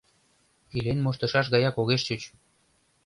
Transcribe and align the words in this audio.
Илен 0.77 0.99
моштышаш 1.01 1.47
гаяк 1.53 1.75
огеш 1.81 2.01
чуч. 2.07 2.21